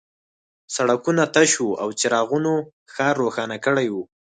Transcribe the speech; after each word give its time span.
سړکونه 0.75 1.23
تش 1.35 1.51
وو 1.63 1.77
او 1.81 1.89
څراغونو 1.99 2.53
ښار 2.93 3.15
روښانه 3.23 3.57
کړی 3.65 3.87
و 3.93 3.95